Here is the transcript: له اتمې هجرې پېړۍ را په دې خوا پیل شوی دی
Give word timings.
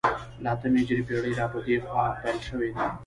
له 0.43 0.49
اتمې 0.55 0.79
هجرې 0.83 1.03
پېړۍ 1.07 1.33
را 1.39 1.45
په 1.53 1.59
دې 1.65 1.75
خوا 1.85 2.05
پیل 2.21 2.37
شوی 2.47 2.69
دی 2.75 2.83